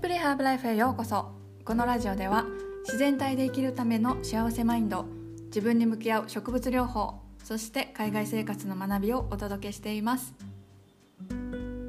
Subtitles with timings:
[0.00, 1.30] プリハーブライフへようこそ。
[1.62, 2.46] このラジオでは
[2.86, 5.04] 自然体で生きるための幸せマインド
[5.48, 10.32] 自分に向き合う植物療法そして海外生活の学びをお届けしています。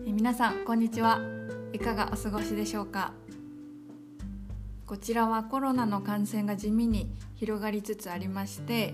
[0.05, 1.21] え皆さんこんにちは。
[1.71, 3.13] いかがお過ごしでしょうか？
[4.85, 8.93] こちらはコロナの感染が地味に広がりつつありまして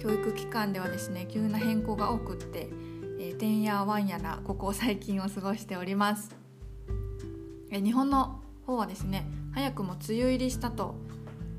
[0.00, 2.68] 教育機関ではですね急な変更が多くって
[3.20, 6.34] えてんやわんやなここ最近を過ごしております。
[7.72, 10.94] え日本の方はですね早くも梅雨入りしたと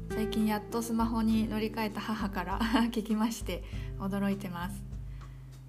[0.09, 2.59] 最近やっとスマホに乗り換えた母から
[2.91, 3.63] 聞きまして
[3.99, 4.83] 驚いてます、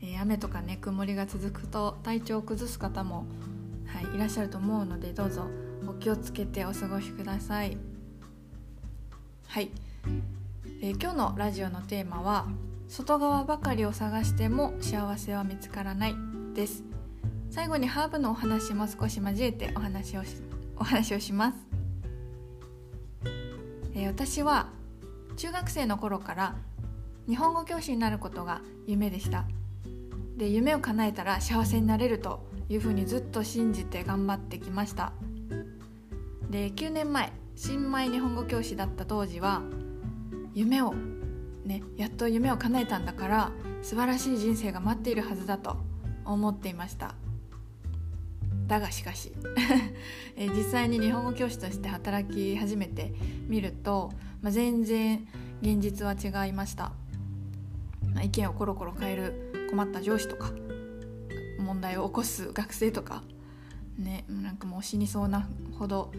[0.00, 3.26] えー、雨とかね曇りが続くと体調を崩す方も、
[3.86, 5.46] はい、いらっしゃると思うのでどうぞ
[5.86, 7.76] お気をつけてお過ごしください。
[9.46, 9.70] はい、
[10.80, 12.46] えー、今日のラジオのテーマは
[12.88, 16.14] 外側ばかりを探しても幸せは見つからない
[16.54, 16.84] です。
[17.50, 20.24] 最後にハーブのお話も少し交えてお話を
[20.82, 21.56] お話をします、
[23.94, 24.66] えー、私は
[25.36, 26.56] 中学生の頃から
[27.28, 29.44] 日本語教師になることが夢でした。
[30.36, 35.12] で夢を叶えたら幸せになれるというふうにずっと信じて頑張ってきました。
[36.50, 39.62] で9年前新米日本語教師だった当時は
[40.52, 40.94] 夢を
[41.64, 45.76] ねやっと夢を叶えたんだから素晴らしい人生が待っているはずだと
[46.24, 47.14] 思っていました。
[48.72, 49.32] だがしかし。
[50.34, 53.12] え実際に日本語教師として働き始めて
[53.46, 55.28] みると、まあ、全然
[55.60, 56.94] 現実は違いました、
[58.14, 60.52] まあ、意見をコロコロ変える困った上司とか
[61.58, 63.22] 問題を起こす学生とか
[63.98, 65.46] ねなんかもう死にそうな
[65.78, 66.10] ほど、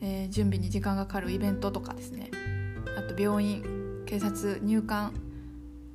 [0.00, 2.30] えー、準備に時間がかかるイベントとかですね。
[2.96, 5.12] あと病院警察入管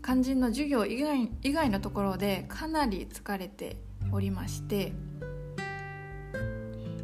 [0.04, 3.78] 肝心の授業以外以外のところでかなり疲れて
[4.12, 4.94] おりまして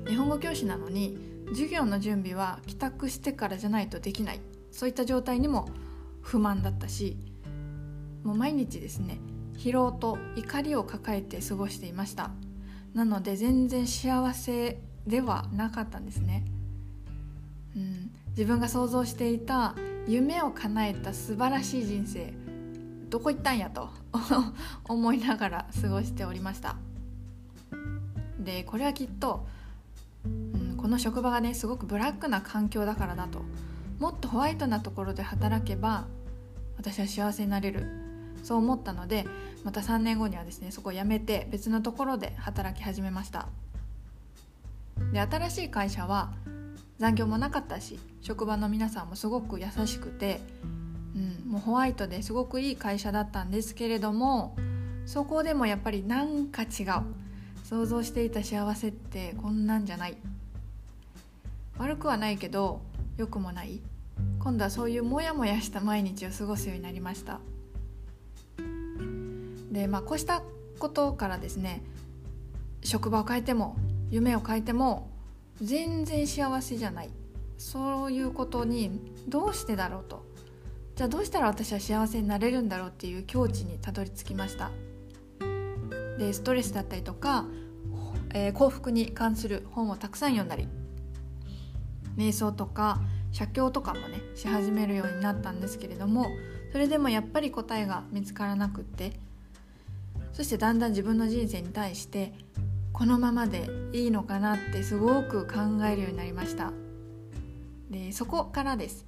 [0.07, 1.17] 日本語教師なのに
[1.49, 4.39] 授業の準備は帰宅してからじゃないとできない。
[4.71, 5.69] そういった状態にも
[6.21, 7.17] 不満だったし
[8.23, 9.19] もう毎日ですね
[9.57, 12.31] 疲労と怒りを抱えて過ごしていました。
[12.93, 16.45] なので全然幸せではなかったんですね、
[17.75, 19.75] うん、自分が想像していた
[20.07, 22.33] 夢を叶えた素晴らしい人生
[23.09, 23.89] どこ行ったんやと
[24.85, 26.77] 思いながら過ごしておりました。
[28.39, 29.47] でこれはきっと
[30.85, 33.41] この職場がねすごくブラックな環境だからだと。
[33.97, 36.05] もっとホワイトなところで働けば
[36.77, 37.87] 私は幸せになれる。
[38.43, 39.25] そう思ったので
[39.63, 43.47] また3年後にはですねそこを辞めて別のところで働き始めました。
[45.11, 46.33] で新しい会社は
[46.99, 50.39] 残業もなかったし職場の皆さんもすごく優しくて、
[51.15, 54.55] うん、もうホワイトですごくいい会社だったんですけれども
[55.07, 57.01] そこでもやっぱりなんか違う。
[57.63, 60.17] 想像していた幸せってこんなんじゃない。
[61.77, 62.81] 悪くはないけど
[63.17, 63.81] 良くもない。
[64.39, 67.39] 今度はそういうモヤモヤした毎日を過ごすようになりました。
[69.71, 70.41] でまあこうした
[70.79, 71.83] ことからですね
[72.81, 73.75] 職場を変えても
[74.09, 75.09] 夢を変えても
[75.61, 77.09] 全然幸せじゃない。
[77.57, 80.25] そういうことにどうしてだろうと。
[80.95, 84.71] じゃあどうしたら私は幸せになれるんだろうっていう境地にたどり着きました。
[86.17, 87.45] でストレスだったりとか、
[88.33, 90.69] えー、幸福に関する本をたくさん読んだり。
[92.17, 92.99] 瞑想とか
[93.31, 96.27] 写経とかもねし始めるようになったんですけれども
[96.71, 99.19] それでもやっぱり答えが見つからなくって
[100.33, 102.33] そしてだんだん自分の人生に対して
[102.91, 106.71] このままでいいのかなってすごく考えるようになりました。
[107.89, 109.05] でそこからです、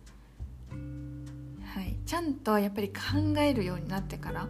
[0.70, 4.48] はい、ちゃんとやっぱり考えるようになってから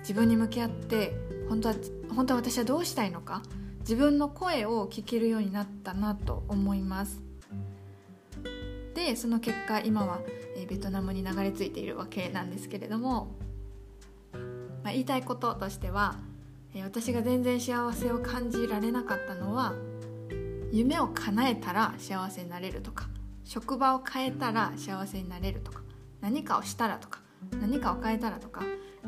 [0.00, 1.12] 自分に向き合って
[1.48, 1.74] 本当は
[2.14, 3.42] 本当は私はどうしたいのか
[3.80, 7.31] 自分の声を聞けるようになったなと思います。
[9.04, 10.20] でその結果今は、
[10.68, 13.34] ベトナムに流れ着いているわけなんですけれども、
[14.84, 16.16] まあ、言いたいこととしては、
[16.84, 19.74] 私が全然幸せを感じられなかったのは
[20.72, 23.08] 夢を叶えたら幸せになれるとか
[23.44, 25.82] 職場を変えたら幸せになれるとか
[26.22, 27.20] 何かをしたらとか
[27.60, 28.66] 何かを変えたらとかこ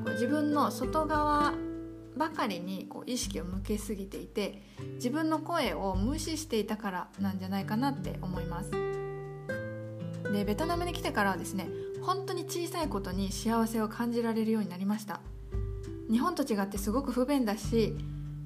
[0.08, 1.54] う自分の外側
[2.18, 4.60] ばかりにこう意識を向けすぎていて
[4.96, 9.03] 自分の声を無視していたからなんじゃないかなって思います。
[10.34, 11.68] でベトナムに来てからはですね
[12.02, 15.20] 本当に小さいことに幸せを感じられるようになりました。
[16.10, 17.96] 日本と違ってすごく不便だし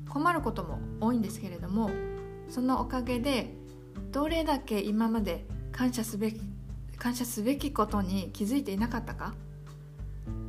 [0.08, 1.90] 困ることも多いんですけれども
[2.48, 3.52] そのおかげで
[4.12, 6.40] どれだけ今まで感謝すべき
[6.98, 9.34] 感謝すべきことに気づいていなかったか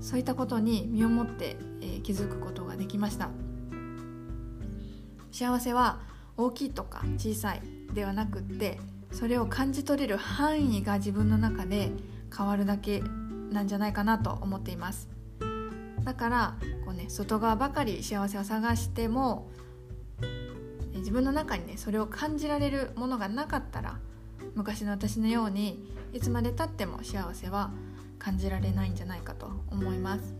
[0.02, 3.30] そういったことに身をもって、えー、気づくことができました。
[5.32, 6.00] 幸せは
[6.38, 7.62] 大きいとか小さい
[7.94, 8.80] ではなくって
[9.12, 11.92] それを感じ取れる範囲が自分の中で
[12.36, 13.02] 変わるだけ
[13.52, 15.10] なんじゃないかなと思っています。
[16.04, 19.50] だからこう、ね、外側ばかり幸せを探しても
[20.96, 24.00] 自分の中にねそれを感じられるものがなかったら
[24.56, 27.72] 昔の私のようにいつまでたっても幸せは
[28.18, 30.36] 感じられないんじゃないかと思います。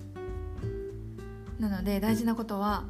[1.60, 2.86] なので大事なことは、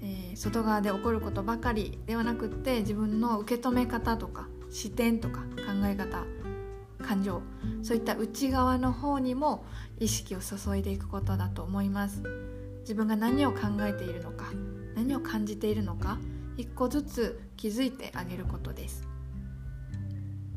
[0.00, 6.24] えー、外側で起こることばかりではなくって自分の受け止め方とか視点とか考え方
[7.02, 7.42] 感情
[7.82, 9.64] そういった内側の方にも
[9.98, 12.22] 意識を注いでいくことだと思います。
[12.80, 14.46] 自分が何を考えているのか
[14.96, 16.18] 何を感じているのか
[16.56, 19.06] 一個ずつ気づいてあげることです。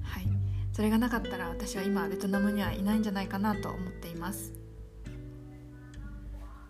[0.01, 0.27] はい。
[0.71, 4.53] それがなかったら私は今ベトナムにはいないんじゃないかなと思っています。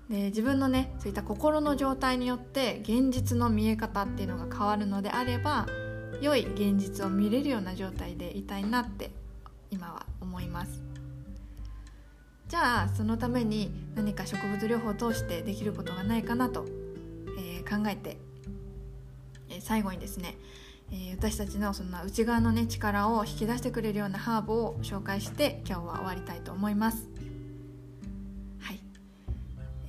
[0.10, 5.66] で自分のねそういった心の状態によって現実の見え方っていうのが変わるのであれば
[6.22, 9.12] 良い現実を見れるような状態でいたいなって
[9.72, 10.82] 今は思います。
[12.48, 16.66] じゃあそのために何か植物療法を通してできることがないかなと、
[17.40, 18.18] えー、考えて、
[19.50, 20.38] えー、最後にですね、
[20.92, 27.10] えー、私たちのそんな内側のね力を引き出してくれるようなハーブを紹介して今日は終わりたいと思います。
[28.60, 28.80] はい、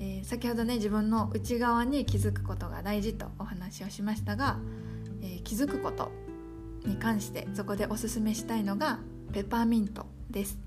[0.01, 4.59] えー、先ほどね自分の内側に気づくことが大事とお話をしましたが、
[5.47, 6.11] 気づくこと
[6.85, 8.99] に関してそこでおすすめしたいのが
[9.33, 10.59] ペパーミントです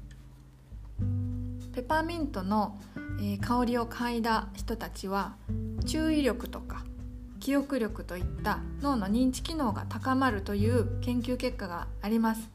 [1.73, 2.79] ペパーミントの、
[3.21, 5.35] え、香りを嗅いだ人たちは
[5.85, 6.85] 注意力とか
[7.41, 12.49] 記憶力といった脳の認知機能が高まるという研究結果があります。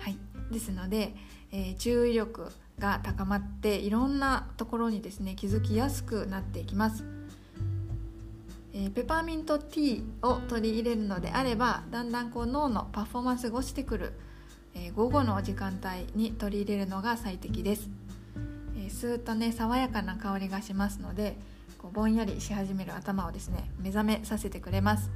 [0.00, 0.18] はい、
[0.52, 1.14] ですので、
[1.50, 7.17] えー、注意力が高まっていろんなところにですね気づきやすくなっていきます。
[8.78, 14.12] えー、ペパーミントティーを取り入れるのであればだんだんこう脳のパフォーマンスが落ちてくる
[14.74, 17.90] えー、午後の時間帯に取り入れるのが最適です、
[18.76, 21.36] えー、スーッとね爽やかな香りがしますので
[21.78, 25.10] こうぼんやりし始める頭をですね目覚めさせてくれます、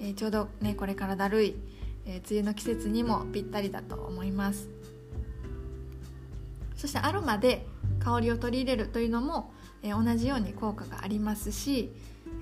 [0.00, 1.56] え、ちょうどねこれからだるい、
[2.04, 4.68] え梅雨の季節にもぴったりだと思います。
[6.76, 7.66] そしてアロマで
[8.00, 11.92] 香りを取り入れるというのも、え同じように効果がありますし、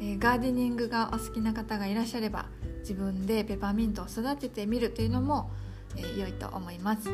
[0.01, 2.47] えガーデニングがお好きな方がいらっしゃれば
[2.81, 5.51] 自分でペパーミントを育ててみるというのも
[5.97, 7.09] えー、良いと思います。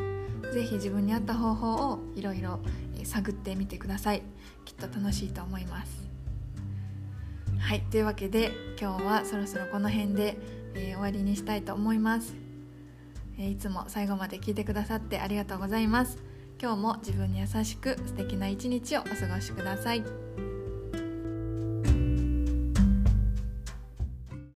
[0.53, 2.59] 是非自分に合った方法をいろいろ
[3.03, 4.23] 探ってみてください。
[4.65, 6.07] きっと楽しいと思います。
[7.59, 10.37] はいというわけで今日はそろそろこの辺で、
[10.75, 12.35] えー、終わりにしたいと思います、
[13.39, 16.17] え、いつも最後まで聞いてくださってありがとうございます。
[16.59, 20.56] 今日も自分に優しく素敵な一日をお過ごしください。